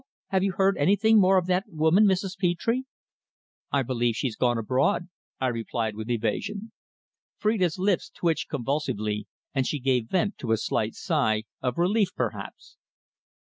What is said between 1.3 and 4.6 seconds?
of that woman, Mrs. Petre?" "I believe she's gone